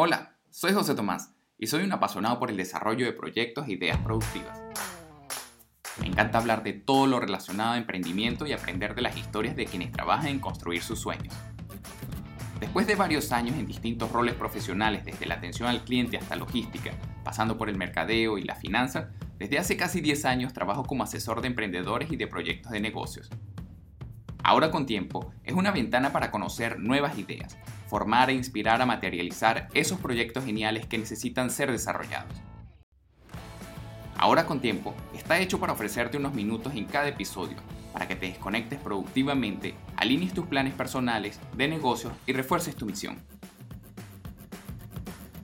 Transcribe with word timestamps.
Hola, 0.00 0.36
soy 0.50 0.74
José 0.74 0.94
Tomás 0.94 1.34
y 1.58 1.66
soy 1.66 1.82
un 1.82 1.90
apasionado 1.90 2.38
por 2.38 2.50
el 2.50 2.56
desarrollo 2.56 3.04
de 3.04 3.12
proyectos 3.12 3.66
e 3.66 3.72
ideas 3.72 3.98
productivas. 3.98 4.62
Me 5.98 6.06
encanta 6.06 6.38
hablar 6.38 6.62
de 6.62 6.72
todo 6.72 7.08
lo 7.08 7.18
relacionado 7.18 7.72
a 7.72 7.78
emprendimiento 7.78 8.46
y 8.46 8.52
aprender 8.52 8.94
de 8.94 9.02
las 9.02 9.16
historias 9.16 9.56
de 9.56 9.66
quienes 9.66 9.90
trabajan 9.90 10.28
en 10.28 10.38
construir 10.38 10.84
sus 10.84 11.00
sueños. 11.00 11.34
Después 12.60 12.86
de 12.86 12.94
varios 12.94 13.32
años 13.32 13.56
en 13.56 13.66
distintos 13.66 14.12
roles 14.12 14.36
profesionales, 14.36 15.04
desde 15.04 15.26
la 15.26 15.34
atención 15.34 15.68
al 15.68 15.82
cliente 15.82 16.16
hasta 16.16 16.36
logística, 16.36 16.92
pasando 17.24 17.58
por 17.58 17.68
el 17.68 17.76
mercadeo 17.76 18.38
y 18.38 18.44
la 18.44 18.54
finanza, 18.54 19.10
desde 19.36 19.58
hace 19.58 19.76
casi 19.76 20.00
10 20.00 20.26
años 20.26 20.52
trabajo 20.52 20.84
como 20.84 21.02
asesor 21.02 21.40
de 21.40 21.48
emprendedores 21.48 22.12
y 22.12 22.16
de 22.16 22.28
proyectos 22.28 22.70
de 22.70 22.78
negocios. 22.78 23.30
Ahora 24.48 24.70
con 24.70 24.86
tiempo 24.86 25.30
es 25.44 25.52
una 25.52 25.72
ventana 25.72 26.10
para 26.10 26.30
conocer 26.30 26.80
nuevas 26.80 27.18
ideas, 27.18 27.58
formar 27.86 28.30
e 28.30 28.32
inspirar 28.32 28.80
a 28.80 28.86
materializar 28.86 29.68
esos 29.74 30.00
proyectos 30.00 30.46
geniales 30.46 30.86
que 30.86 30.96
necesitan 30.96 31.50
ser 31.50 31.70
desarrollados. 31.70 32.32
Ahora 34.16 34.46
con 34.46 34.60
tiempo 34.60 34.94
está 35.14 35.38
hecho 35.38 35.60
para 35.60 35.74
ofrecerte 35.74 36.16
unos 36.16 36.32
minutos 36.32 36.74
en 36.74 36.86
cada 36.86 37.08
episodio 37.08 37.58
para 37.92 38.08
que 38.08 38.16
te 38.16 38.24
desconectes 38.24 38.80
productivamente, 38.80 39.74
alinees 39.96 40.32
tus 40.32 40.46
planes 40.46 40.72
personales, 40.72 41.38
de 41.54 41.68
negocios 41.68 42.14
y 42.26 42.32
refuerces 42.32 42.74
tu 42.74 42.86
misión. 42.86 43.18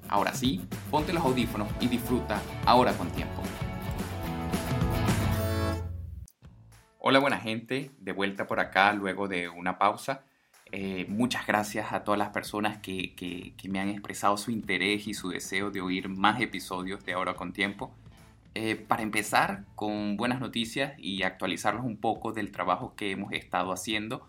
Ahora 0.09 0.33
sí, 0.33 0.66
ponte 0.91 1.12
los 1.12 1.25
audífonos 1.25 1.69
y 1.78 1.89
disfruta 1.89 2.41
ahora 2.64 2.95
con 2.95 3.11
tiempo. 3.11 3.42
Hola 7.06 7.18
buena 7.18 7.38
gente, 7.38 7.90
de 7.98 8.12
vuelta 8.12 8.46
por 8.46 8.60
acá 8.60 8.94
luego 8.94 9.28
de 9.28 9.50
una 9.50 9.76
pausa. 9.76 10.22
Eh, 10.72 11.04
muchas 11.06 11.46
gracias 11.46 11.92
a 11.92 12.02
todas 12.02 12.18
las 12.18 12.30
personas 12.30 12.78
que, 12.78 13.14
que, 13.14 13.68
me 13.68 13.78
han 13.78 13.90
expresado 13.90 14.38
su 14.38 14.50
interés 14.50 15.06
y 15.06 15.12
su 15.12 15.28
deseo 15.28 15.70
de 15.70 15.82
oír 15.82 16.08
más 16.08 16.40
episodios 16.40 17.04
de 17.04 17.12
Ahora 17.12 17.34
con 17.34 17.52
Tiempo. 17.52 17.94
Eh, 18.55 18.77
para 18.77 19.02
empezar 19.02 19.66
con 19.74 20.16
buenas 20.16 20.41
noticias 20.41 20.94
y 20.96 21.24
actualizarlos 21.24 21.84
un 21.84 21.98
poco 21.98 22.33
del 22.33 22.50
trabajo 22.50 22.94
que 22.96 23.11
hemos 23.11 23.34
estado 23.34 23.70
haciendo, 23.74 24.27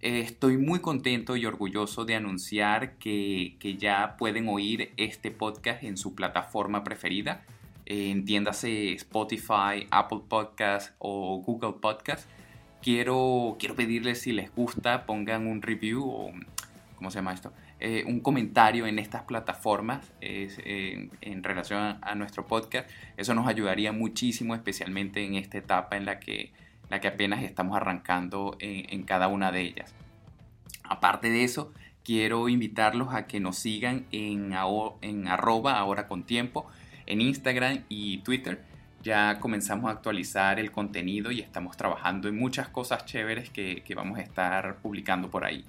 eh, 0.00 0.20
estoy 0.20 0.56
muy 0.56 0.80
contento 0.80 1.36
y 1.36 1.44
orgulloso 1.44 2.06
de 2.06 2.14
anunciar 2.14 2.96
que, 2.96 3.56
que, 3.60 3.76
ya 3.76 4.16
pueden 4.16 4.48
oír 4.48 4.90
este 4.96 5.30
podcast 5.30 5.82
en 5.82 5.98
su 5.98 6.14
plataforma 6.14 6.82
preferida, 6.82 7.44
entiéndase 7.86 8.92
Spotify, 8.94 9.86
Apple 9.90 10.20
Podcast 10.28 10.94
o 10.98 11.38
Google 11.38 11.74
Podcast 11.80 12.28
quiero, 12.86 13.56
quiero 13.58 13.74
pedirles 13.74 14.20
si 14.20 14.30
les 14.30 14.54
gusta, 14.54 15.06
pongan 15.06 15.48
un 15.48 15.60
review 15.60 16.08
o, 16.08 16.30
¿cómo 16.94 17.10
se 17.10 17.18
llama 17.18 17.34
esto? 17.34 17.52
Eh, 17.80 18.04
un 18.06 18.20
comentario 18.20 18.86
en 18.86 19.00
estas 19.00 19.22
plataformas 19.22 20.12
en 20.20 21.42
relación 21.42 21.98
a, 22.00 22.14
nuestro 22.14 22.46
podcast. 22.46 22.88
Eso 23.16 23.34
nos 23.34 23.48
ayudaría 23.48 23.90
muchísimo, 23.90 24.54
especialmente 24.54 25.24
en 25.24 25.34
esta 25.34 25.58
etapa 25.58 25.96
en 25.96 26.06
la 26.06 26.20
que, 26.20 26.52
la 26.88 27.00
que 27.00 27.08
apenas 27.08 27.42
estamos 27.42 27.76
arrancando 27.76 28.56
en, 28.60 29.02
cada 29.02 29.26
una 29.26 29.50
de 29.50 29.62
ellas. 29.62 29.92
Aparte 30.84 31.28
de 31.28 31.42
eso, 31.42 31.72
quiero 32.04 32.48
invitarlos 32.48 33.12
a 33.12 33.26
que 33.26 33.40
nos 33.40 33.58
sigan 33.58 34.06
en, 34.12 34.54
en 35.02 35.26
arroba 35.26 35.76
ahora 35.76 36.06
con 36.06 36.22
tiempo, 36.22 36.70
en 37.06 37.20
Instagram 37.20 37.84
y 37.88 38.18
Twitter 38.18 38.62
ya 39.06 39.38
comenzamos 39.38 39.88
a 39.88 39.92
actualizar 39.92 40.58
el 40.58 40.72
contenido 40.72 41.30
y 41.30 41.40
estamos 41.40 41.76
trabajando 41.76 42.28
en 42.28 42.36
muchas 42.36 42.68
cosas 42.68 43.04
chéveres 43.04 43.50
que, 43.50 43.84
vamos 43.94 44.18
a 44.18 44.22
estar 44.22 44.78
publicando 44.78 45.30
por 45.30 45.44
ahí. 45.44 45.64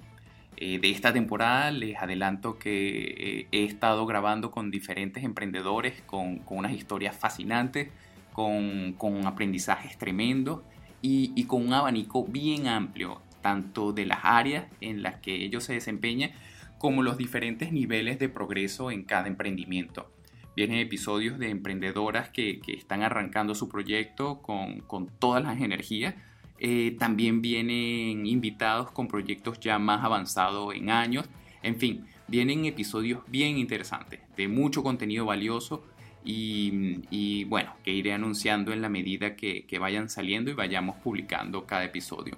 Eh, 0.56 0.80
de 0.80 0.90
esta 0.90 1.12
temporada 1.12 1.70
les 1.70 1.96
adelanto 1.98 2.58
que 2.58 3.42
eh, 3.42 3.48
he 3.52 3.62
estado 3.62 4.06
grabando 4.06 4.50
con 4.50 4.72
diferentes 4.72 5.22
emprendedores, 5.22 6.02
con, 6.02 6.42
unas 6.48 6.72
historias 6.72 7.16
fascinantes, 7.16 7.90
con, 8.32 8.96
aprendizajes 9.24 9.96
tremendos 9.98 10.62
y, 11.00 11.32
y, 11.36 11.44
con 11.44 11.64
un 11.64 11.72
abanico 11.72 12.24
bien 12.24 12.66
amplio, 12.66 13.22
tanto 13.40 13.92
de 13.92 14.04
las 14.04 14.18
áreas 14.24 14.64
en 14.80 15.04
las 15.04 15.20
que 15.20 15.44
ellos 15.44 15.62
se 15.62 15.74
desempeñan, 15.74 16.32
como 16.78 17.04
los 17.04 17.16
diferentes 17.16 17.72
niveles 17.72 18.18
de 18.18 18.28
progreso 18.28 18.90
en 18.90 19.04
cada 19.04 19.28
emprendimiento. 19.28 20.10
Vienen 20.58 20.80
episodios 20.80 21.38
de 21.38 21.50
emprendedoras 21.50 22.30
que, 22.30 22.60
están 22.66 23.04
arrancando 23.04 23.54
su 23.54 23.68
proyecto 23.68 24.42
con, 24.42 25.08
todas 25.20 25.40
las 25.40 25.60
energías. 25.60 26.16
Eh, 26.58 26.96
también 26.98 27.40
vienen 27.40 28.26
invitados 28.26 28.90
con 28.90 29.06
proyectos 29.06 29.60
ya 29.60 29.78
más 29.78 30.02
avanzados 30.02 30.74
en 30.74 30.90
años. 30.90 31.26
En 31.62 31.76
fin, 31.76 32.06
vienen 32.26 32.64
episodios 32.64 33.20
bien 33.28 33.56
interesantes, 33.56 34.18
de 34.36 34.48
mucho 34.48 34.82
contenido 34.82 35.26
valioso 35.26 35.84
y, 36.24 37.44
bueno, 37.44 37.76
que 37.84 37.92
iré 37.92 38.12
anunciando 38.12 38.72
en 38.72 38.82
la 38.82 38.88
medida 38.88 39.36
que, 39.36 39.78
vayan 39.78 40.10
saliendo 40.10 40.50
y 40.50 40.54
vayamos 40.54 40.96
publicando 40.96 41.66
cada 41.66 41.84
episodio. 41.84 42.36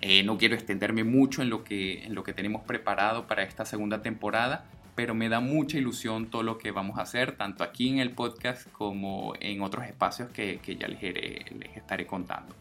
Eh, 0.00 0.22
no 0.22 0.38
quiero 0.38 0.54
extenderme 0.54 1.04
mucho 1.04 1.42
en 1.42 1.50
lo, 1.50 1.62
que, 1.62 2.04
en 2.04 2.14
lo 2.14 2.24
que 2.24 2.32
tenemos 2.32 2.62
preparado 2.62 3.26
para 3.26 3.42
esta 3.42 3.66
segunda 3.66 4.00
temporada, 4.00 4.64
pero 4.94 5.14
me 5.14 5.28
da 5.28 5.40
mucha 5.40 5.78
ilusión 5.78 6.26
todo 6.26 6.42
lo 6.42 6.58
que 6.58 6.70
vamos 6.70 6.98
a 6.98 7.02
hacer, 7.02 7.36
tanto 7.36 7.64
aquí 7.64 7.88
en 7.88 7.98
el 7.98 8.10
podcast 8.10 8.70
como 8.72 9.34
en 9.40 9.62
otros 9.62 9.86
espacios 9.86 10.30
que, 10.30 10.60
ya 10.78 10.88
les, 10.88 11.02
les 11.02 11.76
estaré 11.76 12.06
contando. 12.06 12.54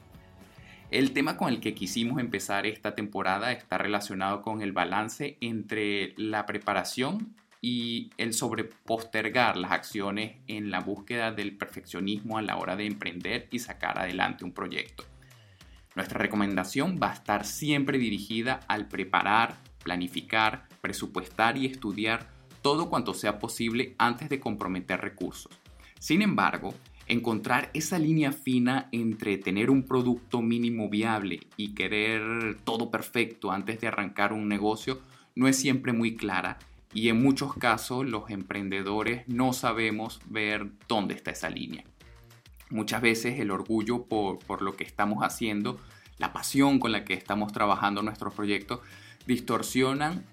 El 0.92 1.12
tema 1.12 1.38
con 1.38 1.50
el 1.50 1.60
que 1.60 1.74
quisimos 1.74 2.20
empezar 2.20 2.68
esta 2.68 2.94
temporada 2.94 3.52
está 3.52 3.78
relacionado 3.78 4.42
con 4.42 4.62
el 4.62 4.74
balance 4.74 5.38
entre 5.42 6.14
la 6.18 6.46
preparación 6.46 7.36
y 7.62 8.12
el 8.18 8.34
sobrepostergar 8.34 9.56
las 9.56 9.72
acciones 9.72 10.36
en 10.48 10.70
la 10.70 10.82
búsqueda 10.82 11.32
del 11.32 11.56
perfeccionismo 11.56 12.38
a 12.38 12.42
la 12.42 12.58
hora 12.58 12.76
de 12.76 12.86
emprender 12.86 13.48
y 13.52 13.60
sacar 13.60 13.98
adelante 13.98 14.44
un 14.44 14.52
proyecto. 14.52 15.06
Nuestra 15.96 16.20
recomendación 16.20 17.00
va 17.02 17.12
a 17.12 17.14
estar 17.14 17.46
siempre 17.46 17.98
dirigida 17.98 18.60
al 18.68 18.88
preparar, 18.88 19.56
planificar, 19.84 20.68
presupuestar 20.84 21.58
y 21.58 21.66
estudiar 21.66 22.30
todo 22.62 22.90
cuanto 22.90 23.14
sea 23.14 23.40
posible 23.40 23.96
antes 23.98 24.28
de 24.28 24.42
comprometer 24.42 25.00
recursos. 25.00 25.58
Sin 25.98 26.22
embargo, 26.22 26.74
encontrar 27.08 27.72
esa 27.74 27.98
línea 27.98 28.34
fina 28.34 28.90
entre 28.92 29.38
tener 29.38 29.70
un 29.70 29.84
producto 29.84 30.42
mínimo 30.42 30.90
viable 30.90 31.40
y 31.56 31.74
querer 31.74 32.58
todo 32.66 32.92
perfecto 32.92 33.54
antes 33.54 33.80
de 33.80 33.88
arrancar 33.88 34.34
un 34.34 34.50
negocio 34.50 35.00
no 35.36 35.48
es 35.48 35.56
siempre 35.56 35.94
muy 35.94 36.18
clara 36.18 36.60
y 36.94 37.08
en 37.08 37.24
muchos 37.24 37.54
casos 37.54 38.06
los 38.06 38.30
emprendedores 38.30 39.26
no 39.28 39.54
sabemos 39.54 40.20
ver 40.26 40.70
dónde 40.90 41.16
está 41.16 41.32
esa 41.32 41.50
línea. 41.50 41.86
Muchas 42.70 43.02
veces 43.02 43.40
el 43.40 43.52
orgullo 43.52 44.04
por, 44.04 44.40
por 44.40 44.62
lo 44.62 44.76
que 44.76 44.84
estamos 44.84 45.24
haciendo, 45.24 45.80
la 46.18 46.34
pasión 46.34 46.80
con 46.80 46.92
la 46.92 47.06
que 47.06 47.14
estamos 47.14 47.54
trabajando 47.54 48.02
nuestros 48.02 48.34
proyectos, 48.34 48.82
distorsionan 49.26 50.26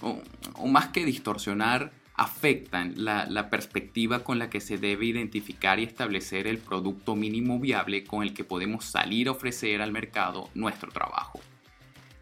o, 0.00 0.66
más 0.66 0.88
que 0.88 1.04
distorsionar, 1.04 1.92
afectan 2.14 2.94
la, 2.96 3.48
perspectiva 3.48 4.24
con 4.24 4.38
la 4.38 4.50
que 4.50 4.60
se 4.60 4.76
debe 4.76 5.06
identificar 5.06 5.78
y 5.78 5.84
establecer 5.84 6.46
el 6.46 6.58
producto 6.58 7.14
mínimo 7.14 7.60
viable 7.60 8.04
con 8.04 8.22
el 8.24 8.34
que 8.34 8.44
podemos 8.44 8.84
salir 8.84 9.28
a 9.28 9.32
ofrecer 9.32 9.80
al 9.80 9.92
mercado 9.92 10.50
nuestro 10.54 10.90
trabajo. 10.90 11.40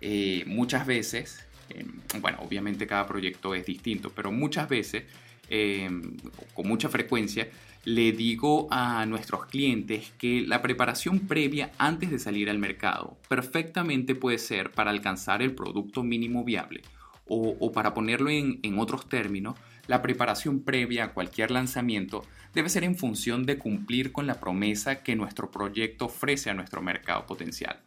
Eh, 0.02 0.44
muchas 0.46 0.86
veces, 0.86 1.46
em, 1.70 2.00
bueno, 2.20 2.38
obviamente 2.42 2.86
cada 2.86 3.06
proyecto 3.06 3.54
es 3.54 3.64
distinto, 3.64 4.10
pero 4.10 4.30
muchas 4.30 4.68
veces, 4.68 5.04
em, 5.48 6.16
con 6.52 6.68
mucha 6.68 6.90
frecuencia, 6.90 7.48
le 7.86 8.10
digo 8.12 8.66
a 8.70 9.06
nuestros 9.06 9.46
clientes 9.46 10.12
que 10.18 10.42
la 10.42 10.60
preparación 10.60 11.20
previa 11.20 11.70
antes 11.78 12.10
de 12.10 12.18
salir 12.18 12.50
al 12.50 12.58
mercado 12.58 13.16
perfectamente 13.28 14.16
puede 14.16 14.38
ser 14.38 14.72
para 14.72 14.90
alcanzar 14.90 15.40
el 15.40 15.54
producto 15.54 16.02
mínimo 16.02 16.42
viable 16.44 16.82
o, 17.28 17.72
para 17.72 17.94
ponerlo 17.94 18.30
en, 18.30 18.78
otros 18.78 19.08
términos, 19.08 19.58
la 19.86 20.02
preparación 20.02 20.60
previa 20.60 21.04
a 21.04 21.12
cualquier 21.12 21.50
lanzamiento 21.50 22.24
debe 22.54 22.68
ser 22.68 22.84
en 22.84 22.96
función 22.96 23.46
de 23.46 23.58
cumplir 23.58 24.12
con 24.12 24.26
la 24.26 24.40
promesa 24.40 25.02
que 25.02 25.16
nuestro 25.16 25.50
proyecto 25.50 26.06
ofrece 26.06 26.50
a 26.50 26.54
nuestro 26.54 26.82
mercado 26.82 27.26
potencial. 27.26 27.80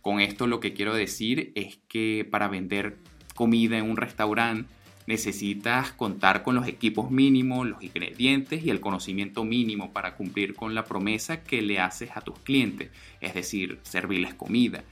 Con 0.00 0.20
esto 0.20 0.46
lo 0.46 0.60
que 0.60 0.72
quiero 0.72 0.94
decir 0.94 1.52
es 1.54 1.78
que 1.88 2.26
para 2.30 2.48
vender 2.48 2.96
comida 3.34 3.78
en 3.78 3.90
un 3.90 3.96
restaurante 3.96 4.68
necesitas 5.08 5.92
contar 5.92 6.42
con 6.42 6.54
los 6.54 6.68
equipos 6.68 7.10
mínimos, 7.10 7.66
los 7.66 7.82
ingredientes 7.82 8.62
y 8.62 8.68
el 8.68 8.80
conocimiento 8.80 9.42
mínimo 9.42 9.90
para 9.90 10.14
cumplir 10.14 10.54
con 10.54 10.74
la 10.74 10.84
promesa 10.84 11.42
que 11.42 11.62
le 11.62 11.80
haces 11.80 12.10
a 12.14 12.20
tus 12.20 12.38
clientes, 12.40 12.90
es 13.20 13.32
decir, 13.32 13.78
servirles 13.82 14.34
comida. 14.34 14.84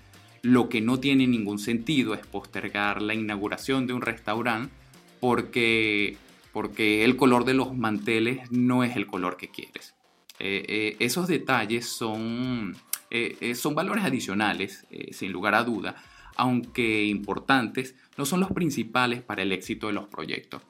Lo 0.47 0.69
que 0.69 0.81
no 0.81 1.01
tiene 1.01 1.27
ningún 1.27 1.59
sentido 1.59 2.15
es 2.15 2.25
postergar 2.25 3.03
la 3.03 3.15
inauguración 3.15 3.89
de 3.89 3.95
un 3.95 4.01
restaurante 4.01 4.73
porque, 5.19 6.19
porque 6.53 7.05
el 7.05 7.17
color 7.17 7.45
de 7.45 7.55
los 7.55 7.77
manteles 7.77 8.49
no 8.53 8.85
es 8.85 8.95
el 8.95 9.09
color 9.09 9.39
que 9.39 9.51
quieres. 9.51 9.97
Eh, 10.39 10.65
eh, 10.69 10.97
esos 11.01 11.27
detalles 11.27 11.89
son, 11.89 12.77
eh, 13.11 13.57
son 13.57 13.75
valores 13.75 14.05
adicionales, 14.05 14.87
sin 15.11 15.33
lugar 15.33 15.57
a 15.57 15.65
duda, 15.65 15.97
aunque 16.37 17.07
importantes, 17.07 17.97
no 18.17 18.25
son 18.25 18.39
los 18.39 18.53
principales 18.53 19.23
para 19.23 19.43
el 19.43 19.51
éxito 19.51 19.89
de 19.89 19.95
los 19.95 20.07
proyectos. 20.07 20.63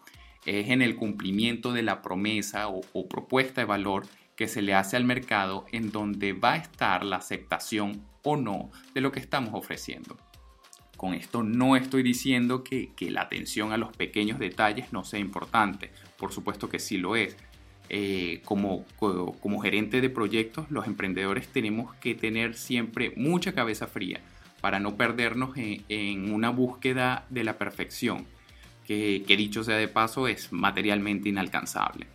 es 0.46 0.70
en 0.70 0.80
el 0.80 0.96
cumplimiento 0.96 1.74
de 1.74 1.82
la 1.82 2.00
promesa 2.00 2.68
o, 2.68 2.80
o 2.94 3.08
propuesta 3.08 3.60
de 3.60 3.66
valor 3.66 4.06
que 4.36 4.48
se 4.48 4.62
le 4.62 4.72
hace 4.72 4.96
al 4.96 5.04
mercado 5.04 5.66
en 5.70 5.92
donde 5.92 6.32
va 6.32 6.54
a 6.54 6.56
estar 6.56 7.04
la 7.04 7.16
aceptación 7.16 8.00
o 8.26 8.36
no 8.36 8.72
de 8.92 9.00
lo 9.00 9.12
que 9.12 9.20
estamos 9.20 9.50
ofreciendo. 9.54 10.16
Con 10.96 11.14
esto 11.14 11.44
no 11.44 11.76
estoy 11.76 12.02
diciendo 12.02 12.64
que, 12.64 12.90
la 13.10 13.22
atención 13.22 13.72
a 13.72 13.76
los 13.76 13.96
pequeños 13.96 14.38
detalles 14.40 14.92
no 14.92 15.04
sea 15.04 15.20
importante, 15.20 15.90
por 16.18 16.32
supuesto 16.32 16.68
que 16.68 16.80
sí 16.80 16.98
lo 16.98 17.14
es. 17.14 17.36
Eh, 17.88 18.42
como, 18.44 18.84
como 18.96 19.60
gerente 19.60 20.00
de 20.00 20.10
proyectos, 20.10 20.68
los 20.72 20.88
emprendedores 20.88 21.46
tenemos 21.46 21.94
que 21.96 22.16
tener 22.16 22.56
siempre 22.56 23.12
mucha 23.16 23.52
cabeza 23.52 23.86
fría 23.86 24.20
para 24.60 24.80
no 24.80 24.96
perdernos 24.96 25.50
en, 25.56 26.32
una 26.32 26.50
búsqueda 26.50 27.26
de 27.30 27.44
la 27.44 27.58
perfección, 27.58 28.26
que, 28.84 29.22
que 29.24 29.36
dicho 29.36 29.62
sea 29.62 29.76
de 29.76 29.86
paso 29.86 30.26
es 30.26 30.52
materialmente 30.52 31.28
inalcanzable. 31.28 32.08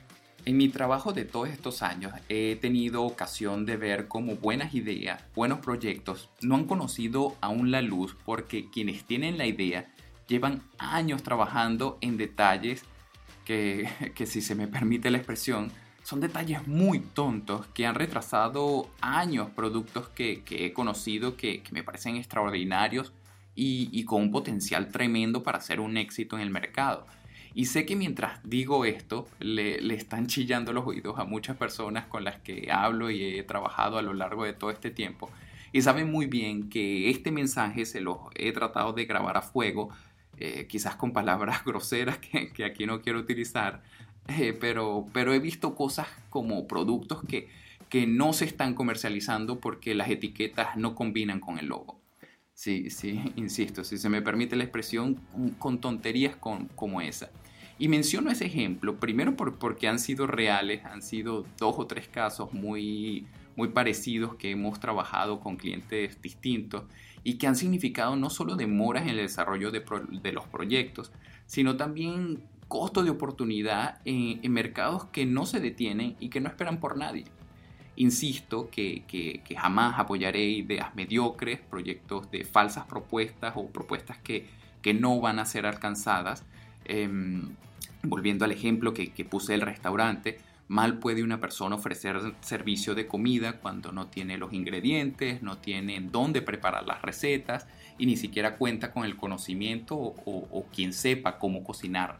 En 0.43 0.57
mi 0.57 0.69
trabajo 0.69 1.13
de 1.13 1.23
todos 1.23 1.49
estos 1.49 1.83
años 1.83 2.13
he 2.27 2.55
tenido 2.55 3.03
ocasión 3.03 3.63
de 3.67 3.77
ver 3.77 4.07
cómo 4.07 4.37
buenas 4.37 4.73
ideas, 4.73 5.23
buenos 5.35 5.59
proyectos 5.59 6.29
no 6.41 6.55
han 6.55 6.65
conocido 6.65 7.35
aún 7.41 7.69
la 7.69 7.83
luz 7.83 8.17
porque 8.25 8.67
quienes 8.71 9.03
tienen 9.03 9.37
la 9.37 9.45
idea 9.45 9.93
llevan 10.27 10.63
años 10.79 11.21
trabajando 11.21 11.99
en 12.01 12.17
detalles 12.17 12.83
que, 13.45 13.87
si 14.25 14.41
se 14.41 14.55
me 14.55 14.67
permite 14.67 15.11
la 15.11 15.17
expresión, 15.17 15.71
son 16.01 16.21
detalles 16.21 16.65
muy 16.67 17.01
tontos 17.01 17.67
que 17.67 17.85
han 17.85 17.93
retrasado 17.93 18.89
años 18.99 19.49
productos 19.55 20.09
que, 20.09 20.43
he 20.49 20.73
conocido 20.73 21.37
que, 21.37 21.61
me 21.69 21.83
parecen 21.83 22.15
extraordinarios 22.15 23.13
y, 23.53 23.89
y 23.91 24.05
con 24.05 24.23
un 24.23 24.31
potencial 24.31 24.87
tremendo 24.91 25.43
para 25.43 25.61
ser 25.61 25.79
un 25.79 25.97
éxito 25.97 26.35
en 26.35 26.41
el 26.41 26.49
mercado. 26.49 27.05
Y 27.53 27.65
sé 27.65 27.85
que 27.85 27.95
mientras 27.95 28.39
digo 28.43 28.85
esto, 28.85 29.27
le, 29.39 29.81
le, 29.81 29.95
están 29.95 30.27
chillando 30.27 30.71
los 30.71 30.87
oídos 30.87 31.19
a 31.19 31.25
muchas 31.25 31.57
personas 31.57 32.05
con 32.05 32.23
las 32.23 32.37
que 32.39 32.71
hablo 32.71 33.09
y 33.11 33.39
he 33.39 33.43
trabajado 33.43 33.97
a 33.97 34.01
lo 34.01 34.13
largo 34.13 34.45
de 34.45 34.53
todo 34.53 34.71
este 34.71 34.89
tiempo. 34.89 35.29
Y 35.73 35.81
saben 35.81 36.11
muy 36.11 36.25
bien 36.25 36.69
que 36.69 37.09
este 37.09 37.31
mensaje 37.31 37.85
se 37.85 38.01
lo 38.01 38.29
he 38.35 38.51
tratado 38.51 38.93
de 38.93 39.05
grabar 39.05 39.37
a 39.37 39.41
fuego, 39.41 39.89
eh, 40.37 40.65
quizás 40.67 40.95
con 40.95 41.13
palabras 41.13 41.63
groseras 41.65 42.17
que, 42.17 42.51
que, 42.51 42.65
aquí 42.65 42.85
no 42.85 43.01
quiero 43.01 43.19
utilizar, 43.19 43.83
eh, 44.27 44.53
pero, 44.59 45.05
pero 45.13 45.33
he 45.33 45.39
visto 45.39 45.75
cosas 45.75 46.07
como 46.29 46.67
productos 46.67 47.23
que, 47.27 47.49
que 47.89 48.07
no 48.07 48.33
se 48.33 48.45
están 48.45 48.73
comercializando 48.73 49.59
porque 49.59 49.95
las 49.95 50.09
etiquetas 50.09 50.77
no 50.77 50.95
combinan 50.95 51.39
con 51.39 51.59
el 51.59 51.67
logo. 51.67 51.99
Sí, 52.61 52.91
sí, 52.91 53.19
insisto, 53.37 53.83
si 53.83 53.97
se 53.97 54.07
me 54.07 54.21
permite 54.21 54.55
la 54.55 54.65
expresión, 54.65 55.15
con 55.57 55.81
tonterías 55.81 56.35
como 56.35 57.01
esa. 57.01 57.31
Y 57.79 57.87
menciono 57.87 58.29
ese 58.29 58.45
ejemplo, 58.45 58.99
primero 58.99 59.35
porque 59.35 59.87
han 59.87 59.97
sido 59.97 60.27
reales, 60.27 60.85
han 60.85 61.01
sido 61.01 61.43
dos 61.57 61.73
o 61.79 61.87
tres 61.87 62.07
casos 62.07 62.53
muy, 62.53 63.25
muy 63.55 63.69
parecidos 63.69 64.35
que 64.35 64.51
hemos 64.51 64.79
trabajado 64.79 65.39
con 65.39 65.57
clientes 65.57 66.21
distintos 66.21 66.83
y 67.23 67.39
que 67.39 67.47
han 67.47 67.55
significado 67.55 68.15
no 68.15 68.29
solo 68.29 68.55
demoras 68.55 69.03
en 69.03 69.09
el 69.09 69.17
desarrollo 69.17 69.71
de, 69.71 70.31
los 70.31 70.45
proyectos, 70.45 71.11
sino 71.47 71.77
también 71.77 72.43
costo 72.67 73.03
de 73.03 73.09
oportunidad 73.09 74.01
en, 74.05 74.39
mercados 74.51 75.05
que 75.05 75.25
no 75.25 75.47
se 75.47 75.59
detienen 75.59 76.15
y 76.19 76.29
que 76.29 76.41
no 76.41 76.47
esperan 76.47 76.79
por 76.79 76.95
nadie. 76.95 77.25
Insisto 78.01 78.71
que, 78.71 79.43
jamás 79.55 79.99
apoyaré 79.99 80.43
ideas 80.43 80.95
mediocres, 80.95 81.59
proyectos 81.59 82.31
de 82.31 82.45
falsas 82.45 82.85
propuestas 82.85 83.53
o 83.55 83.67
propuestas 83.67 84.17
que, 84.17 84.47
no 84.95 85.21
van 85.21 85.37
a 85.37 85.45
ser 85.45 85.67
alcanzadas. 85.67 86.43
Em, 86.85 87.55
Volviendo 88.01 88.43
al 88.43 88.51
ejemplo 88.51 88.95
que, 88.95 89.25
puse 89.29 89.51
del 89.51 89.61
restaurante, 89.61 90.39
mal 90.67 90.97
puede 90.97 91.21
una 91.21 91.39
persona 91.39 91.75
ofrecer 91.75 92.19
servicio 92.41 92.95
de 92.95 93.05
comida 93.05 93.59
cuando 93.59 93.91
no 93.91 94.07
tiene 94.07 94.39
los 94.39 94.51
ingredientes, 94.51 95.43
no 95.43 95.59
tiene 95.59 96.01
dónde 96.01 96.41
preparar 96.41 96.87
las 96.87 97.03
recetas 97.03 97.67
y 97.99 98.07
ni 98.07 98.17
siquiera 98.17 98.57
cuenta 98.57 98.91
con 98.91 99.05
el 99.05 99.15
conocimiento 99.15 99.95
o, 99.95 100.65
quien 100.73 100.93
sepa 100.93 101.37
cómo 101.37 101.63
cocinar. 101.63 102.17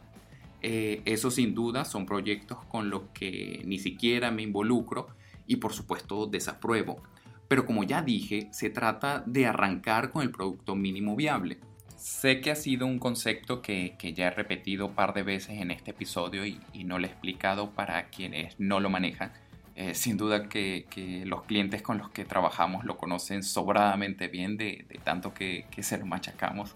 Eh, 0.62 1.02
eso 1.06 1.32
sin 1.32 1.56
duda 1.56 1.84
son 1.84 2.06
proyectos 2.06 2.58
con 2.70 2.88
los 2.88 3.02
que 3.12 3.62
ni 3.64 3.80
siquiera 3.80 4.30
me 4.30 4.42
involucro 4.42 5.08
y 5.52 5.56
por 5.56 5.74
supuesto 5.74 6.26
desapruebo. 6.26 7.02
Pero 7.46 7.66
como 7.66 7.84
ya 7.84 8.00
dije, 8.00 8.48
se 8.52 8.70
trata 8.70 9.22
de 9.26 9.46
arrancar 9.46 10.10
con 10.10 10.22
el 10.22 10.30
producto 10.30 10.74
mínimo 10.74 11.14
viable. 11.14 11.58
Sé 11.96 12.40
que 12.40 12.50
ha 12.50 12.56
sido 12.56 12.86
un 12.86 12.98
concepto 12.98 13.60
que, 13.60 13.94
ya 14.16 14.28
he 14.28 14.30
repetido 14.30 14.86
un 14.86 14.94
par 14.94 15.12
de 15.12 15.22
veces 15.22 15.60
en 15.60 15.70
este 15.70 15.90
episodio 15.90 16.46
y, 16.46 16.58
no 16.84 16.98
lo 16.98 17.06
he 17.06 17.10
explicado 17.10 17.70
para 17.70 18.08
quienes 18.08 18.58
no 18.58 18.80
lo 18.80 18.88
manejan. 18.88 19.32
Eh, 19.76 19.94
sin 19.94 20.16
duda 20.16 20.48
que, 20.48 20.86
los 21.26 21.42
clientes 21.42 21.82
con 21.82 21.98
los 21.98 22.08
que 22.08 22.24
trabajamos 22.24 22.86
lo 22.86 22.96
conocen 22.96 23.42
sobradamente 23.42 24.28
bien 24.28 24.56
de, 24.56 24.86
tanto 25.04 25.34
que, 25.34 25.66
se 25.80 25.98
lo 25.98 26.06
machacamos. 26.06 26.74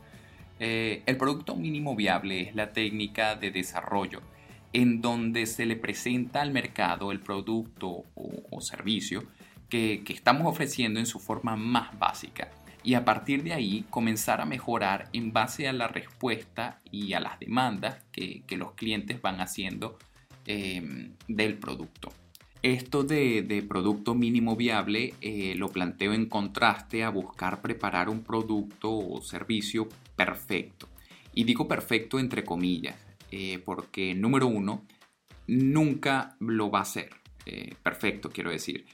Eh, 0.60 1.02
el 1.06 1.16
producto 1.16 1.56
mínimo 1.56 1.96
viable 1.96 2.42
es 2.42 2.54
la 2.54 2.72
técnica 2.72 3.36
de 3.36 3.50
desarrollo 3.50 4.20
en 4.72 5.00
donde 5.00 5.46
se 5.46 5.66
le 5.66 5.76
presenta 5.76 6.42
al 6.42 6.52
mercado 6.52 7.12
el 7.12 7.20
producto 7.20 8.04
o, 8.14 8.60
servicio 8.60 9.24
que 9.68 10.02
estamos 10.08 10.46
ofreciendo 10.46 10.98
en 10.98 11.06
su 11.06 11.18
forma 11.18 11.56
más 11.56 11.98
básica 11.98 12.50
y 12.86 12.94
a 12.94 13.04
partir 13.04 13.42
de 13.42 13.52
ahí 13.52 13.84
comenzar 13.90 14.40
a 14.40 14.46
mejorar 14.46 15.08
en 15.12 15.32
base 15.32 15.66
a 15.66 15.72
la 15.72 15.88
respuesta 15.88 16.80
y 16.92 17.14
a 17.14 17.20
las 17.20 17.40
demandas 17.40 18.00
que, 18.12 18.44
los 18.50 18.74
clientes 18.74 19.20
van 19.20 19.40
haciendo 19.40 19.98
em, 20.46 21.10
del 21.26 21.54
producto. 21.58 22.12
Esto 22.62 23.02
de, 23.02 23.64
producto 23.68 24.14
mínimo 24.14 24.54
viable 24.54 25.14
eh, 25.20 25.54
lo 25.56 25.68
planteo 25.68 26.14
en 26.14 26.26
contraste 26.26 27.02
a 27.02 27.10
buscar 27.10 27.60
preparar 27.60 28.08
un 28.08 28.22
producto 28.22 28.96
o 28.96 29.20
servicio 29.20 29.88
perfecto. 30.14 30.88
Y 31.34 31.42
digo 31.42 31.66
perfecto 31.66 32.20
entre 32.20 32.44
comillas, 32.44 32.94
eh, 33.38 33.58
porque 33.58 34.14
número 34.14 34.46
uno, 34.46 34.86
nunca 35.46 36.36
lo 36.40 36.70
va 36.70 36.80
a 36.80 36.84
ser. 36.86 37.10
Eh, 37.44 37.74
perfecto, 37.82 38.30
quiero 38.30 38.50
decir. 38.50 38.86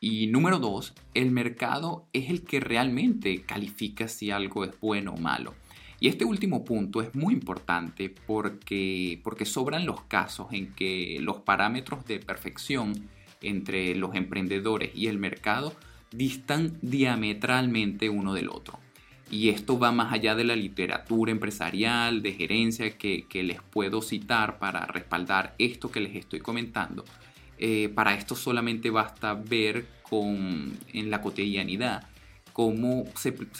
Y 0.00 0.28
número 0.28 0.58
dos, 0.58 0.94
el 1.12 1.30
mercado 1.30 2.08
es 2.14 2.30
el 2.30 2.42
que 2.42 2.58
realmente 2.58 3.42
califica 3.42 4.08
si 4.08 4.30
algo 4.30 4.64
es 4.64 4.80
bueno 4.80 5.12
o 5.12 5.18
malo. 5.18 5.54
Y 6.00 6.08
este 6.08 6.24
último 6.24 6.64
punto 6.64 7.02
es 7.02 7.14
muy 7.14 7.34
importante 7.34 8.08
porque, 8.26 9.20
porque 9.22 9.44
sobran 9.44 9.84
los 9.84 10.00
casos 10.04 10.48
en 10.52 10.72
que 10.72 11.18
los 11.20 11.40
parámetros 11.42 12.06
de 12.06 12.18
perfección 12.18 13.10
entre 13.42 13.94
los 13.94 14.14
emprendedores 14.14 14.90
y 14.94 15.08
el 15.08 15.18
mercado 15.18 15.76
distan 16.10 16.78
diametralmente 16.80 18.08
uno 18.08 18.32
del 18.32 18.48
otro. 18.48 18.78
Y 19.32 19.48
esto 19.48 19.78
va 19.78 19.90
más 19.90 20.12
allá 20.12 20.36
de 20.36 20.44
la 20.44 20.54
literatura 20.54 21.32
empresarial, 21.32 22.22
de 22.22 22.34
gerencia 22.34 22.96
que, 22.96 23.26
que 23.28 23.42
les 23.42 23.60
puedo 23.60 24.00
citar 24.00 24.60
para 24.60 24.86
respaldar 24.86 25.56
esto 25.58 25.90
que 25.90 26.00
les 26.00 26.14
estoy 26.14 26.38
comentando 26.38 27.04
eh, 27.64 27.90
para 27.90 28.14
esto 28.14 28.34
solamente 28.34 28.90
basta 28.90 29.34
ver 29.34 29.86
con, 30.02 30.76
en 30.92 31.10
la 31.10 31.20
cotidianidad 31.20 32.08
cómo 32.52 33.04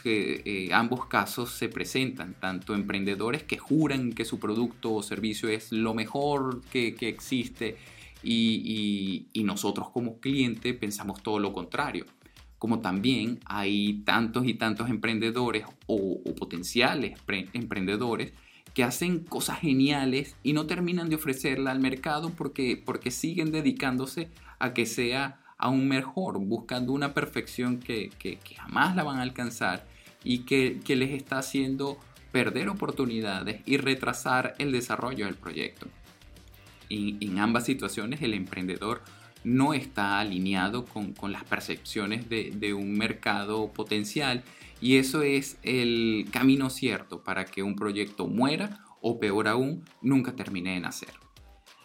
eh, 0.05 0.71
ambos 0.73 1.07
casos 1.07 1.53
se 1.53 1.69
presentan, 1.69 2.35
tanto 2.35 2.75
emprendedores 2.75 3.45
que 3.45 3.59
juran 3.59 4.13
que 4.13 4.25
su 4.25 4.41
producto 4.41 4.93
o 4.93 5.05
servicio 5.05 5.49
es 5.49 5.71
lo 5.71 5.95
mejor 5.95 6.63
que, 6.73 6.97
existe 7.01 7.77
y, 8.25 9.29
nosotros 9.45 9.91
como 9.91 10.19
cliente 10.19 10.75
pensamos 10.75 11.23
todo 11.23 11.39
lo 11.39 11.53
contrario. 11.53 12.05
Como 12.63 12.79
también 12.79 13.41
hay 13.47 14.05
tantos 14.05 14.47
y 14.47 14.55
tantos 14.55 14.89
emprendedores 14.89 15.65
o, 15.89 16.23
potenciales 16.39 17.19
emprendedores 17.55 18.35
que 18.73 18.85
hacen 18.85 19.25
cosas 19.25 19.59
geniales 19.59 20.37
y 20.45 20.53
no 20.53 20.65
terminan 20.67 21.09
de 21.09 21.17
ofrecerla 21.17 21.73
al 21.73 21.81
mercado 21.81 22.31
porque, 22.31 22.81
porque 22.87 23.11
siguen 23.11 23.51
dedicándose 23.51 24.31
a 24.61 24.75
que 24.75 24.87
sea 24.87 25.41
aún 25.59 25.89
mejor, 25.89 26.39
buscando 26.39 26.93
una 26.93 27.15
perfección 27.15 27.81
que, 27.81 28.13
jamás 28.57 28.95
la 28.95 29.03
van 29.03 29.19
a 29.19 29.23
alcanzar 29.23 29.85
y 30.23 30.45
que, 30.45 30.81
les 30.87 31.11
está 31.11 31.39
haciendo 31.39 31.99
perder 32.31 32.69
oportunidades 32.69 33.61
y 33.67 33.77
retrasar 33.77 34.55
el 34.59 34.71
desarrollo 34.71 35.25
del 35.25 35.35
proyecto. 35.35 35.89
En 36.91 37.41
ambas 37.41 37.67
situaciones 37.67 38.23
el 38.23 38.35
emprendedor 38.35 39.03
no 39.45 39.75
está 39.75 40.21
alineado 40.21 40.85
con, 40.85 41.15
las 41.33 41.45
percepciones 41.45 42.29
de, 42.29 42.75
un 42.75 42.97
mercado 42.97 43.73
potencial 43.73 44.45
y 44.81 44.97
eso 44.97 45.23
es 45.23 45.59
el 45.63 46.27
camino 46.33 46.71
cierto 46.71 47.23
para 47.23 47.45
que 47.45 47.63
un 47.63 47.77
proyecto 47.77 48.27
muera 48.27 48.85
o 49.01 49.19
peor 49.19 49.49
aún, 49.49 49.85
nunca 50.01 50.35
termine 50.37 50.75
de 50.75 50.81
nacer. 50.81 51.13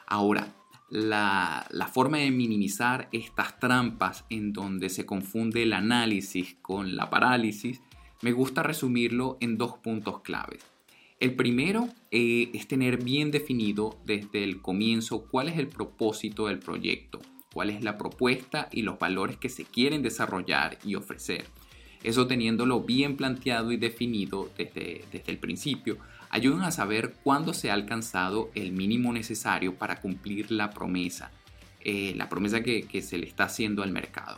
Ahora, 0.05 0.47
la, 0.89 1.67
forma 1.91 2.19
de 2.19 2.31
minimizar 2.31 3.09
estas 3.11 3.59
trampas 3.59 4.25
en 4.29 4.53
donde 4.53 4.89
se 4.89 5.05
confunde 5.05 5.63
el 5.63 5.73
análisis 5.73 6.55
con 6.61 6.95
la 6.95 7.09
parálisis, 7.09 7.81
me 8.21 8.31
gusta 8.31 8.63
resumirlo 8.63 9.37
en 9.41 9.57
dos 9.57 9.73
puntos 9.79 10.21
claves. 10.21 10.65
El 11.19 11.35
primero 11.35 11.89
eh, 12.11 12.51
es 12.53 12.67
tener 12.67 13.03
bien 13.03 13.31
definido 13.31 13.99
desde 14.05 14.43
el 14.43 14.61
comienzo 14.61 15.25
cuál 15.25 15.49
es 15.49 15.57
el 15.57 15.67
propósito 15.67 16.47
del 16.47 16.59
proyecto, 16.59 17.19
cuál 17.57 17.71
es 17.71 17.83
la 17.83 17.97
propuesta 17.97 18.69
y 18.71 18.83
los 18.83 18.99
valores 18.99 19.37
que 19.37 19.49
se 19.49 19.65
quieren 19.65 20.03
desarrollar 20.03 20.77
y 20.85 20.93
ofrecer. 20.93 21.45
Eso 22.03 22.27
teniéndolo 22.27 22.81
bien 22.81 23.17
planteado 23.17 23.71
y 23.71 23.77
definido 23.77 24.47
desde, 24.55 25.05
desde 25.11 25.31
el 25.31 25.39
principio, 25.39 25.97
ayudan 26.29 26.61
a 26.61 26.71
saber 26.71 27.15
cuándo 27.23 27.55
se 27.55 27.71
ha 27.71 27.73
alcanzado 27.73 28.51
el 28.53 28.73
mínimo 28.73 29.11
necesario 29.11 29.73
para 29.73 29.99
cumplir 30.01 30.51
la 30.51 30.69
promesa, 30.69 31.31
eh, 31.81 32.13
la 32.15 32.29
promesa 32.29 32.61
que, 32.61 33.01
se 33.01 33.17
le 33.17 33.25
está 33.25 33.45
haciendo 33.45 33.81
al 33.81 33.91
mercado. 33.91 34.37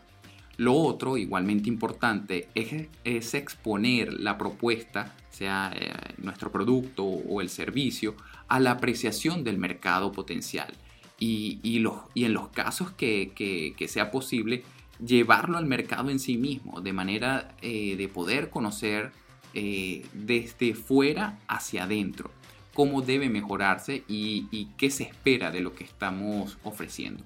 Lo 0.56 0.76
otro, 0.76 1.18
igualmente 1.18 1.68
importante, 1.68 2.48
es, 2.56 2.88
es 3.04 3.34
exponer 3.34 4.14
la 4.14 4.38
propuesta, 4.38 5.14
sea 5.30 5.74
eh, 5.76 5.92
nuestro 6.20 6.54
producto 6.54 7.04
o 7.04 7.42
el 7.42 7.50
servicio, 7.50 8.16
a 8.48 8.62
la 8.62 8.72
apreciación 8.72 9.44
del 9.44 9.58
mercado 9.58 10.14
potencial. 10.14 10.74
Y, 11.20 11.60
y, 11.64 11.80
los, 11.80 11.96
y 12.14 12.24
en 12.24 12.34
los 12.34 12.48
casos 12.50 12.92
que, 12.92 13.34
que, 13.36 13.74
que, 13.78 13.88
sea 13.90 14.10
posible, 14.10 14.64
llevarlo 15.06 15.58
al 15.58 15.66
mercado 15.66 16.10
en 16.10 16.20
sí 16.20 16.38
mismo, 16.38 16.82
de 16.82 16.94
manera 16.94 17.56
eh, 17.62 17.96
de 17.98 18.08
poder 18.08 18.50
conocer 18.50 19.12
eh, 19.54 20.06
desde 20.14 20.76
fuera 20.76 21.40
hacia 21.48 21.84
adentro, 21.84 22.32
cómo 22.74 23.02
debe 23.02 23.30
mejorarse 23.30 24.04
y, 24.08 24.70
qué 24.78 24.92
se 24.92 25.04
espera 25.04 25.52
de 25.52 25.62
lo 25.62 25.74
que 25.74 25.84
estamos 25.84 26.58
ofreciendo. 26.64 27.24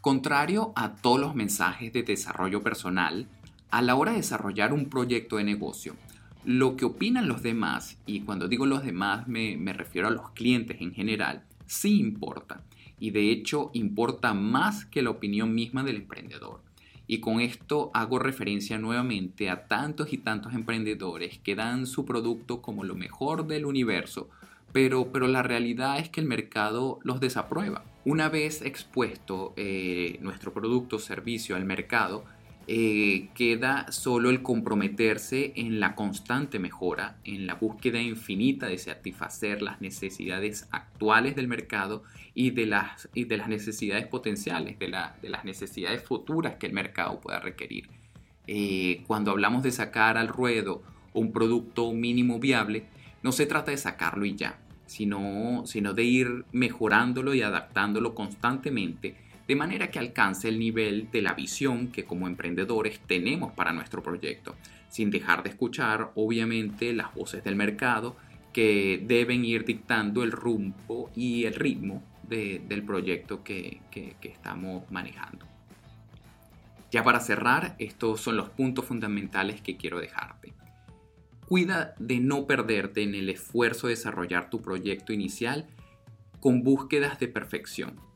Contrario 0.00 0.72
a 0.76 0.96
todos 0.96 1.20
los 1.20 1.34
mensajes 1.34 1.92
de 1.92 2.02
desarrollo 2.02 2.62
personal, 2.62 3.26
a 3.70 3.82
la 3.82 3.94
hora 3.94 4.12
de 4.12 4.18
desarrollar 4.18 4.72
un 4.72 4.90
proyecto 4.90 5.36
de 5.36 5.44
negocio, 5.44 5.96
lo 6.44 6.76
que 6.76 6.84
opinan 6.84 7.28
los 7.28 7.42
demás, 7.42 7.98
y 8.06 8.20
cuando 8.20 8.48
digo 8.48 8.66
los 8.66 8.82
demás 8.82 9.28
me, 9.28 9.56
me 9.56 9.72
refiero 9.72 10.08
a 10.08 10.10
los 10.12 10.30
clientes 10.30 10.80
en 10.80 10.92
general, 10.92 11.44
sí 11.66 12.00
importa, 12.00 12.62
y 13.00 13.10
de 13.10 13.32
hecho 13.32 13.70
importa 13.72 14.34
más 14.34 14.84
que 14.84 15.02
la 15.02 15.10
opinión 15.10 15.54
misma 15.54 15.82
del 15.82 15.96
emprendedor. 15.96 16.60
Y 17.06 17.18
con 17.18 17.40
esto 17.40 17.90
hago 17.92 18.20
referencia 18.20 18.78
nuevamente 18.78 19.50
a 19.50 19.66
tantos 19.66 20.12
y 20.12 20.18
tantos 20.18 20.54
emprendedores 20.54 21.38
que 21.38 21.56
dan 21.56 21.86
su 21.86 22.04
producto 22.04 22.62
como 22.62 22.84
lo 22.84 22.94
mejor 22.94 23.48
del 23.48 23.64
universo, 23.64 24.28
pero, 24.72 25.10
pero 25.10 25.26
la 25.26 25.42
realidad 25.42 25.98
es 25.98 26.08
que 26.08 26.20
el 26.20 26.28
mercado 26.28 27.00
los 27.02 27.18
desaprueba. 27.18 27.84
Una 28.04 28.28
vez 28.28 28.62
expuesto 28.62 29.54
eh, 29.56 30.18
nuestro 30.20 30.52
producto 30.52 30.96
o 30.96 30.98
servicio 31.00 31.56
al 31.56 31.64
mercado, 31.64 32.24
eh, 32.72 33.30
queda 33.34 33.90
solo 33.90 34.30
el 34.30 34.42
comprometerse 34.42 35.52
en 35.56 35.80
la 35.80 35.96
constante 35.96 36.60
mejora, 36.60 37.16
en 37.24 37.48
la 37.48 37.54
búsqueda 37.54 38.00
infinita 38.00 38.68
de 38.68 38.78
satisfacer 38.78 39.60
las 39.60 39.80
necesidades 39.80 40.68
actuales 40.70 41.34
del 41.34 41.48
mercado 41.48 42.04
y 42.32 42.52
de 42.52 42.66
las, 42.66 43.08
necesidades 43.48 44.06
potenciales, 44.06 44.78
de, 44.78 44.86
las 44.86 45.44
necesidades 45.44 46.04
futuras 46.04 46.58
que 46.60 46.68
el 46.68 46.72
mercado 46.72 47.18
pueda 47.18 47.40
requerir. 47.40 47.88
Eh, 48.46 49.02
cuando 49.08 49.32
hablamos 49.32 49.64
de 49.64 49.72
sacar 49.72 50.16
al 50.16 50.28
ruedo 50.28 50.84
un 51.12 51.32
producto 51.32 51.92
mínimo 51.92 52.38
viable, 52.38 52.84
no 53.24 53.32
se 53.32 53.46
trata 53.46 53.72
de 53.72 53.78
sacarlo 53.78 54.24
y 54.26 54.36
ya, 54.36 54.60
sino 54.86 55.64
de 55.64 56.04
ir 56.04 56.44
mejorándolo 56.52 57.34
y 57.34 57.42
adaptándolo 57.42 58.14
constantemente 58.14 59.16
de 59.50 59.56
manera 59.56 59.90
que 59.90 59.98
alcance 59.98 60.48
el 60.48 60.60
nivel 60.60 61.10
de 61.10 61.22
la 61.22 61.34
visión 61.34 61.88
que 61.90 62.04
como 62.04 62.28
emprendedores 62.28 63.00
tenemos 63.00 63.52
para 63.52 63.72
nuestro 63.72 64.00
proyecto, 64.00 64.54
sin 64.88 65.10
dejar 65.10 65.42
de 65.42 65.48
escuchar 65.48 66.12
obviamente 66.14 66.92
las 66.92 67.12
voces 67.12 67.42
del 67.42 67.56
mercado 67.56 68.14
que 68.52 69.02
deben 69.04 69.44
ir 69.44 69.64
dictando 69.64 70.22
el 70.22 70.30
rumbo 70.30 71.10
y 71.16 71.46
el 71.46 71.54
ritmo 71.54 72.00
del 72.22 72.84
proyecto 72.84 73.42
que, 73.42 73.80
estamos 74.22 74.88
manejando. 74.88 75.48
Ya 76.92 77.02
para 77.02 77.18
cerrar, 77.18 77.74
estos 77.80 78.20
son 78.20 78.36
los 78.36 78.50
puntos 78.50 78.84
fundamentales 78.84 79.60
que 79.62 79.76
quiero 79.76 79.98
dejarte. 79.98 80.52
Cuida 81.48 81.96
de 81.98 82.20
no 82.20 82.46
perderte 82.46 83.02
en 83.02 83.16
el 83.16 83.28
esfuerzo 83.28 83.88
de 83.88 83.94
desarrollar 83.94 84.48
tu 84.48 84.62
proyecto 84.62 85.12
inicial 85.12 85.66
con 86.38 86.62
búsquedas 86.62 87.18
de 87.18 87.26
perfección 87.26 88.09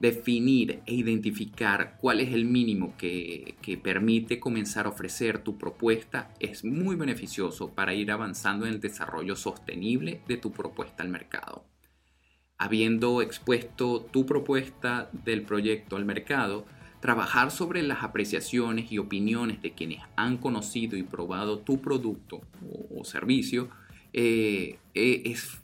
definir 0.00 0.80
e 0.86 0.94
identificar 0.94 1.96
cuál 2.00 2.20
es 2.20 2.32
el 2.32 2.44
mínimo 2.44 2.94
que, 2.96 3.56
permite 3.82 4.40
comenzar 4.40 4.86
a 4.86 4.90
ofrecer 4.90 5.38
tu 5.38 5.58
propuesta 5.58 6.32
es 6.40 6.64
muy 6.64 6.96
beneficioso 6.96 7.74
para 7.74 7.94
ir 7.94 8.10
avanzando 8.10 8.66
en 8.66 8.74
el 8.74 8.80
desarrollo 8.80 9.36
sostenible 9.36 10.22
de 10.26 10.36
tu 10.36 10.52
propuesta 10.52 11.02
al 11.02 11.08
mercado. 11.08 11.64
Habiendo 12.56 13.22
expuesto 13.22 14.00
tu 14.00 14.26
propuesta 14.26 15.10
del 15.12 15.42
proyecto 15.42 15.96
al 15.96 16.04
mercado, 16.04 16.66
trabajar 17.00 17.50
sobre 17.50 17.82
las 17.82 18.02
apreciaciones 18.02 18.90
y 18.90 18.98
opiniones 18.98 19.62
de 19.62 19.72
quienes 19.72 20.02
han 20.16 20.38
conocido 20.38 20.96
y 20.96 21.04
probado 21.04 21.60
tu 21.60 21.80
producto 21.80 22.40
o, 22.90 23.04
servicio 23.04 23.68
eh, 24.12 24.78
eh, 24.94 25.22
es 25.26 25.60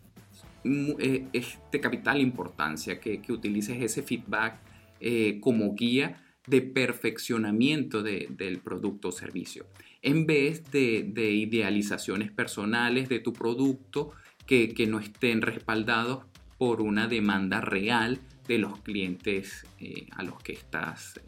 es 0.64 1.58
de 1.70 1.80
capital 1.80 2.20
importancia 2.20 2.98
que, 2.98 3.20
utilices 3.28 3.82
ese 3.82 4.02
feedback 4.02 4.58
eh, 5.00 5.38
como 5.40 5.74
guía 5.74 6.22
de 6.46 6.62
perfeccionamiento 6.62 8.02
del 8.02 8.60
producto 8.62 9.08
o 9.08 9.12
servicio, 9.12 9.66
en 10.02 10.26
vez 10.26 10.70
de, 10.70 11.30
idealizaciones 11.32 12.30
personales 12.30 13.08
de 13.08 13.18
tu 13.20 13.32
producto 13.32 14.12
que, 14.46 14.86
no 14.88 14.98
estén 14.98 15.42
respaldados 15.42 16.24
por 16.58 16.80
una 16.80 17.08
demanda 17.08 17.60
real 17.60 18.20
de 18.46 18.58
los 18.58 18.80
clientes 18.80 19.66
eh, 19.80 20.06
a 20.12 20.22
los 20.22 20.42
que 20.42 20.52
estás 20.52 21.20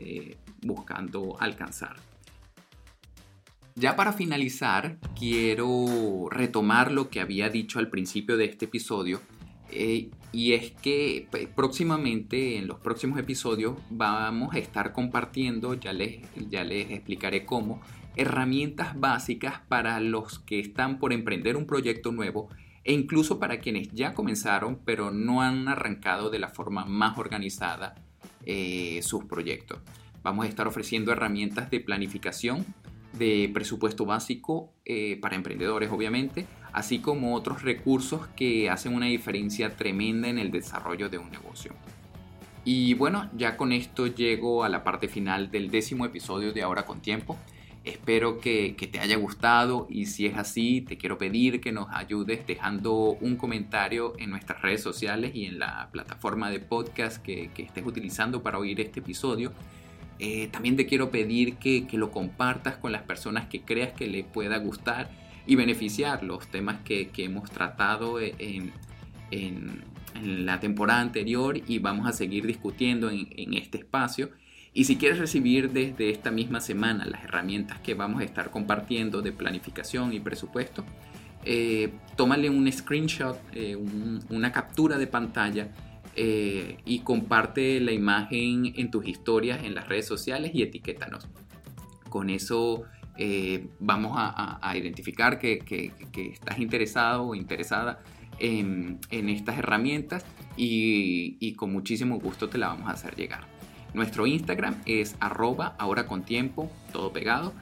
buscando 0.62 1.36
alcanzar. 1.40 1.96
Ya 3.78 3.94
para 3.94 4.14
finalizar, 4.14 4.96
quiero 5.18 6.28
retomar 6.30 6.90
lo 6.90 7.10
que 7.10 7.20
había 7.20 7.50
dicho 7.50 7.78
al 7.78 7.90
principio 7.90 8.38
de 8.38 8.46
este 8.46 8.64
episodio, 8.64 9.20
eh, 9.70 10.08
y 10.32 10.54
es 10.54 10.72
que 10.72 11.28
pues, 11.30 11.46
próximamente, 11.46 12.56
en 12.56 12.68
los 12.68 12.78
próximos 12.78 13.18
episodios, 13.18 13.76
vamos 13.90 14.54
a 14.54 14.58
estar 14.58 14.94
compartiendo, 14.94 15.74
ya 15.74 15.92
les, 15.92 16.22
ya 16.48 16.64
les 16.64 16.90
explicaré 16.90 17.44
cómo, 17.44 17.82
herramientas 18.16 18.98
básicas 18.98 19.60
para 19.68 20.00
los 20.00 20.38
que 20.38 20.58
están 20.58 20.98
por 20.98 21.12
emprender 21.12 21.58
un 21.58 21.66
proyecto 21.66 22.12
nuevo 22.12 22.48
e 22.82 22.94
incluso 22.94 23.38
para 23.38 23.58
quienes 23.58 23.92
ya 23.92 24.14
comenzaron 24.14 24.80
pero 24.86 25.10
no 25.10 25.42
han 25.42 25.68
arrancado 25.68 26.30
de 26.30 26.38
la 26.38 26.48
forma 26.48 26.86
más 26.86 27.18
organizada 27.18 27.94
eh, 28.46 29.00
sus 29.02 29.24
proyectos. 29.24 29.80
Vamos 30.22 30.46
a 30.46 30.48
estar 30.48 30.66
ofreciendo 30.66 31.12
herramientas 31.12 31.70
de 31.70 31.80
planificación, 31.80 32.64
de 33.18 33.50
presupuesto 33.52 34.04
básico 34.04 34.72
eh, 34.84 35.18
para 35.20 35.36
emprendedores 35.36 35.90
obviamente, 35.90 36.46
así 36.72 36.98
como 36.98 37.34
otros 37.34 37.62
recursos 37.62 38.26
que 38.36 38.70
hacen 38.70 38.94
una 38.94 39.06
diferencia 39.06 39.76
tremenda 39.76 40.28
en 40.28 40.38
el 40.38 40.50
desarrollo 40.50 41.08
de 41.08 41.18
un 41.18 41.30
negocio. 41.30 41.72
Y 42.64 42.94
bueno, 42.94 43.30
ya 43.36 43.56
con 43.56 43.72
esto 43.72 44.08
llego 44.08 44.64
a 44.64 44.68
la 44.68 44.82
parte 44.82 45.06
final 45.06 45.50
del 45.50 45.70
décimo 45.70 46.04
episodio 46.04 46.52
de 46.52 46.62
Ahora 46.62 46.84
con 46.84 47.00
Tiempo. 47.00 47.38
Espero 47.84 48.40
que, 48.40 48.74
te 48.90 48.98
haya 48.98 49.16
gustado 49.16 49.86
y 49.88 50.06
si 50.06 50.26
es 50.26 50.36
así, 50.36 50.80
te 50.80 50.98
quiero 50.98 51.16
pedir 51.16 51.60
que 51.60 51.70
nos 51.70 51.86
ayudes 51.92 52.44
dejando 52.44 53.16
un 53.20 53.36
comentario 53.36 54.14
en 54.18 54.30
nuestras 54.30 54.60
redes 54.62 54.82
sociales 54.82 55.30
y 55.32 55.44
en 55.44 55.60
la 55.60 55.88
plataforma 55.92 56.50
de 56.50 56.58
podcast 56.58 57.22
que, 57.22 57.50
que 57.54 57.62
estés 57.62 57.86
utilizando 57.86 58.42
para 58.42 58.58
oír 58.58 58.80
este 58.80 58.98
episodio 58.98 59.52
eh, 60.18 60.48
también 60.50 60.76
te 60.76 60.86
quiero 60.86 61.10
pedir 61.10 61.56
que, 61.56 61.86
lo 61.92 62.10
compartas 62.10 62.76
con 62.76 62.92
las 62.92 63.02
personas 63.02 63.46
que 63.46 63.62
creas 63.62 63.92
que 63.92 64.06
le 64.06 64.24
pueda 64.24 64.56
gustar 64.58 65.10
y 65.46 65.54
beneficiar 65.56 66.22
los 66.22 66.46
temas 66.48 66.80
que, 66.84 67.10
hemos 67.18 67.50
tratado 67.50 68.18
en, 68.20 68.72
la 70.22 70.60
temporada 70.60 71.00
anterior 71.00 71.60
y 71.66 71.78
vamos 71.78 72.08
a 72.08 72.12
seguir 72.12 72.46
discutiendo 72.46 73.10
en, 73.10 73.54
este 73.54 73.78
espacio. 73.78 74.30
Y 74.72 74.84
si 74.84 74.96
quieres 74.96 75.18
recibir 75.18 75.70
desde 75.70 76.10
esta 76.10 76.30
misma 76.30 76.60
semana 76.60 77.06
las 77.06 77.24
herramientas 77.24 77.80
que 77.80 77.94
vamos 77.94 78.20
a 78.20 78.24
estar 78.24 78.50
compartiendo 78.50 79.22
de 79.22 79.32
planificación 79.32 80.12
y 80.12 80.20
presupuesto, 80.20 80.84
eh, 81.44 81.92
tómale 82.16 82.50
un 82.50 82.70
screenshot, 82.70 83.38
eh, 83.54 83.76
una 84.30 84.52
captura 84.52 84.98
de 84.98 85.06
pantalla 85.06 85.68
eh, 86.18 86.78
y 86.86 87.00
comparte 87.00 87.78
la 87.78 87.92
imagen 87.92 88.72
en 88.74 88.90
tus 88.90 89.06
historias 89.06 89.62
en 89.64 89.74
las 89.74 89.86
redes 89.86 90.06
sociales 90.06 90.50
y 90.54 90.62
etiquétanos. 90.62 91.28
Con 92.08 92.30
eso 92.30 92.84
eh, 93.18 93.68
vamos 93.80 94.12
a, 94.16 94.74
identificar 94.74 95.38
que, 95.38 95.92
estás 96.32 96.58
interesado 96.58 97.22
o 97.24 97.34
interesada 97.34 98.00
en, 98.38 98.98
estas 99.10 99.58
herramientas 99.58 100.24
y, 100.56 101.52
con 101.52 101.70
muchísimo 101.70 102.18
gusto 102.18 102.48
te 102.48 102.56
la 102.56 102.68
vamos 102.68 102.88
a 102.88 102.92
hacer 102.92 103.14
llegar. 103.14 103.46
Nuestro 103.92 104.26
Instagram 104.26 104.76
es 104.86 105.16
arroba 105.20 105.76
ahora 105.78 106.06
con 106.06 106.22
tiempo, 106.24 106.70
todo 106.92 107.12
pegado. 107.12 107.52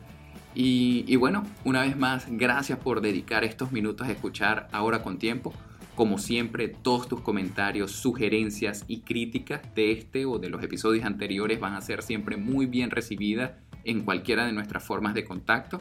Y, 0.55 1.05
y 1.09 1.17
bueno, 1.17 1.43
una 1.65 1.83
vez 1.83 1.97
más, 1.97 2.27
gracias 2.31 2.79
por 2.79 3.01
dedicar 3.01 3.43
estos 3.43 3.73
minutos 3.73 4.07
a 4.07 4.13
escuchar 4.13 4.69
ahora 4.71 5.03
con 5.03 5.19
tiempo. 5.19 5.53
Como 5.95 6.19
siempre, 6.19 6.69
todos 6.69 7.07
tus 7.07 7.21
comentarios, 7.21 7.93
sugerencias 7.93 8.85
y 8.89 9.01
críticas 9.01 9.63
de 9.77 9.93
este 9.93 10.27
o 10.27 10.39
de 10.39 10.49
los 10.49 10.63
episodios 10.65 11.05
anteriores 11.05 11.61
van 11.61 11.75
a 11.75 11.81
ser 11.81 12.03
siempre 12.03 12.37
muy 12.37 12.67
bien 12.67 12.91
recibidas 12.91 13.53
en 13.85 14.03
cualquiera 14.03 14.45
de 14.45 14.53
nuestras 14.53 14.83
formas 14.83 15.15
de 15.15 15.25
contacto. 15.25 15.81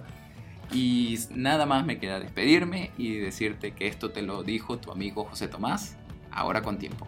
Y 0.72 1.18
nada 1.36 1.66
más 1.66 1.86
me 1.86 1.98
queda 1.98 2.20
despedirme 2.20 2.92
y 2.98 3.16
decirte 3.16 3.72
que 3.72 3.88
esto 3.88 4.12
te 4.12 4.22
lo 4.22 4.44
dijo 4.44 4.78
tu 4.78 4.92
amigo 4.92 5.26
José 5.26 5.48
Tomás, 5.48 5.98
ahora 6.32 6.62
con 6.62 6.78
tiempo. 6.78 7.08